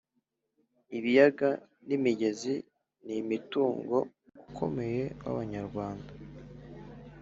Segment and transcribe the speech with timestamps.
[0.97, 1.49] Ibiyaga
[1.87, 2.53] n’imigezi
[3.05, 3.95] ni umutungo
[4.45, 6.11] ukomeye w’Abanyarwanda